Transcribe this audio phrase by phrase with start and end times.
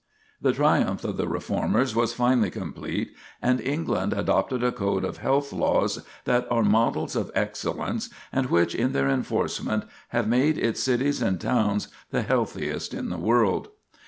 [0.41, 5.53] The triumph of the reformers was finally complete, and England adopted a code of health
[5.53, 11.21] laws that are models of excellence, and which, in their enforcement, have made its cities
[11.21, 13.67] and towns the healthiest in the world.